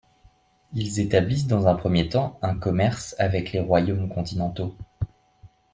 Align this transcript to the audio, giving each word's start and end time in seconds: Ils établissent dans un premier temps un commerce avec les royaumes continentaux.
Ils 0.73 0.99
établissent 0.99 1.45
dans 1.45 1.67
un 1.67 1.75
premier 1.75 2.09
temps 2.09 2.39
un 2.41 2.57
commerce 2.57 3.13
avec 3.19 3.51
les 3.51 3.59
royaumes 3.59 4.09
continentaux. 4.09 4.75